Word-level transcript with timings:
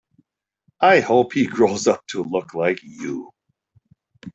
I 0.81 0.99
hope 0.99 1.33
he 1.33 1.45
grows 1.45 1.85
up 1.85 2.07
to 2.07 2.23
look 2.23 2.55
like 2.55 2.79
you. 2.81 3.29